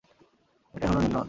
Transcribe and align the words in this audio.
এটাই 0.73 0.87
হলো 0.89 0.99
নীল 0.99 1.11
নদ। 1.11 1.19